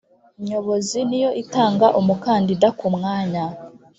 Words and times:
nyobozi 0.45 0.99
niyo 1.09 1.29
itanga 1.43 1.87
umukandida 1.99 2.67
ku 2.79 2.87
mwanya 2.95 3.45